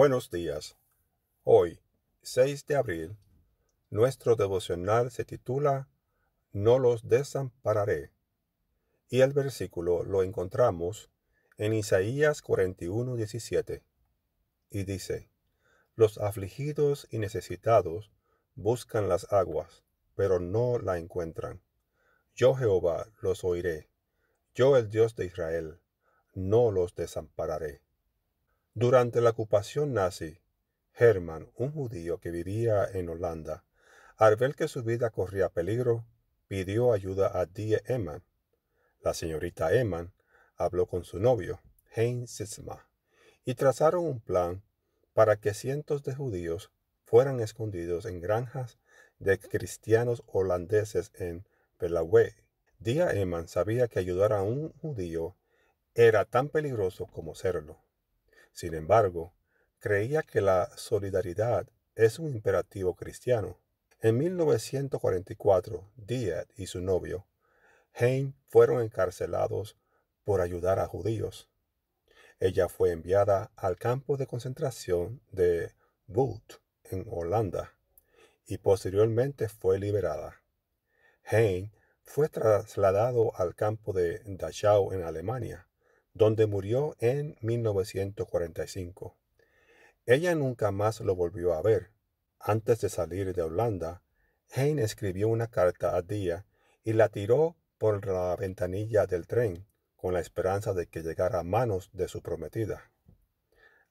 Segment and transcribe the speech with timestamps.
[0.00, 0.76] Buenos días.
[1.42, 1.80] Hoy,
[2.22, 3.16] 6 de abril,
[3.90, 5.88] nuestro devocional se titula
[6.52, 8.12] No los desampararé.
[9.08, 11.10] Y el versículo lo encontramos
[11.56, 13.82] en Isaías 41, 17.
[14.70, 15.32] Y dice,
[15.96, 18.12] Los afligidos y necesitados
[18.54, 19.82] buscan las aguas,
[20.14, 21.60] pero no la encuentran.
[22.36, 23.90] Yo Jehová los oiré.
[24.54, 25.80] Yo el Dios de Israel,
[26.34, 27.82] no los desampararé.
[28.80, 30.38] Durante la ocupación nazi,
[30.94, 33.64] Hermann, un judío que vivía en Holanda,
[34.16, 36.04] al ver que su vida corría peligro,
[36.46, 38.22] pidió ayuda a Die Eman.
[39.00, 40.12] La señorita Eman
[40.54, 41.60] habló con su novio,
[41.96, 42.88] Heinz Sitzma,
[43.44, 44.62] y trazaron un plan
[45.12, 46.70] para que cientos de judíos
[47.02, 48.78] fueran escondidos en granjas
[49.18, 51.44] de cristianos holandeses en
[51.80, 52.36] Belawe.
[52.78, 55.34] Die Eman sabía que ayudar a un judío
[55.96, 57.87] era tan peligroso como serlo.
[58.52, 59.32] Sin embargo,
[59.78, 63.58] creía que la solidaridad es un imperativo cristiano.
[64.00, 67.26] En 1944, Diet y su novio,
[67.94, 69.76] Hein, fueron encarcelados
[70.24, 71.48] por ayudar a judíos.
[72.38, 75.72] Ella fue enviada al campo de concentración de
[76.06, 76.42] Wood,
[76.84, 77.74] en Holanda,
[78.46, 80.40] y posteriormente fue liberada.
[81.24, 81.72] Hein
[82.04, 85.67] fue trasladado al campo de Dachau en Alemania,
[86.18, 89.16] donde murió en 1945.
[90.04, 91.92] Ella nunca más lo volvió a ver.
[92.40, 94.02] Antes de salir de Holanda,
[94.54, 96.44] Hein escribió una carta a Día
[96.82, 101.44] y la tiró por la ventanilla del tren con la esperanza de que llegara a
[101.44, 102.90] manos de su prometida.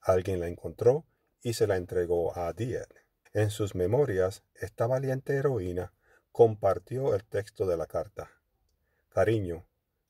[0.00, 1.06] Alguien la encontró
[1.42, 2.92] y se la entregó a Diet.
[3.32, 5.92] En sus memorias, esta valiente heroína
[6.32, 8.30] compartió el texto de la carta.
[9.10, 9.66] Cariño,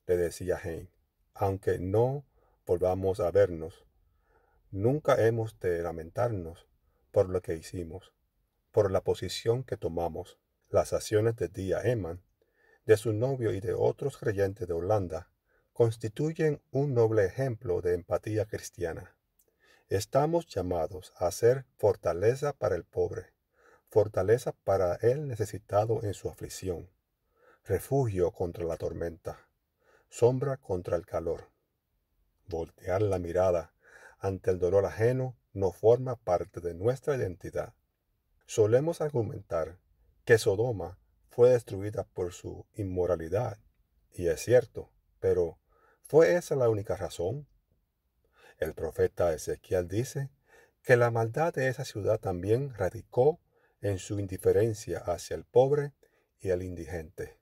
[0.07, 0.89] le decía Hein,
[1.41, 2.25] aunque no
[2.65, 3.85] volvamos a vernos.
[4.71, 6.67] Nunca hemos de lamentarnos
[7.11, 8.13] por lo que hicimos,
[8.71, 10.37] por la posición que tomamos,
[10.69, 12.21] las acciones de Dia Eman,
[12.85, 15.31] de su novio y de otros creyentes de Holanda,
[15.71, 19.15] constituyen un noble ejemplo de empatía cristiana.
[19.87, 23.27] Estamos llamados a ser fortaleza para el pobre,
[23.87, 26.89] fortaleza para el necesitado en su aflicción,
[27.63, 29.48] refugio contra la tormenta
[30.09, 31.51] sombra contra el calor.
[32.47, 33.73] Voltear la mirada
[34.17, 37.73] ante el dolor ajeno no forma parte de nuestra identidad.
[38.45, 39.79] Solemos argumentar
[40.25, 40.99] que Sodoma
[41.29, 43.59] fue destruida por su inmoralidad,
[44.11, 45.59] y es cierto, pero
[46.01, 47.47] ¿fue esa la única razón?
[48.57, 50.29] El profeta Ezequiel dice
[50.83, 53.39] que la maldad de esa ciudad también radicó
[53.81, 55.93] en su indiferencia hacia el pobre
[56.39, 57.38] y el indigente.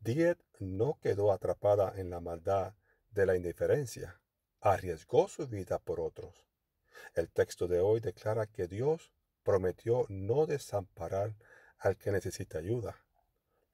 [0.00, 2.74] Diet no quedó atrapada en la maldad
[3.10, 4.18] de la indiferencia,
[4.60, 6.46] arriesgó su vida por otros.
[7.14, 9.12] El texto de hoy declara que Dios
[9.42, 11.36] prometió no desamparar
[11.78, 12.96] al que necesita ayuda.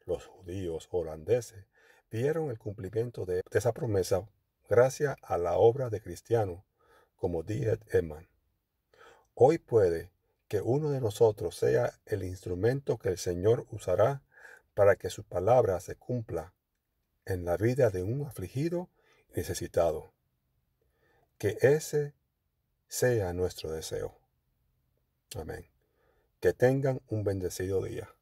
[0.05, 1.67] Los judíos holandeses
[2.11, 4.29] vieron el cumplimiento de esa promesa
[4.69, 6.65] gracias a la obra de cristianos
[7.15, 8.29] como Diet Eman.
[9.35, 10.11] Hoy puede
[10.49, 14.23] que uno de nosotros sea el instrumento que el Señor usará
[14.77, 16.53] para que su palabra se cumpla
[17.25, 18.91] en la vida de un afligido
[19.31, 20.13] y necesitado.
[21.39, 22.15] Que ese
[22.87, 24.19] sea nuestro deseo.
[25.35, 25.67] Amén.
[26.41, 28.15] Que tengan un bendecido día.